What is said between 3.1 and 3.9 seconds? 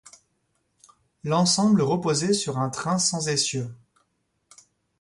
essieu.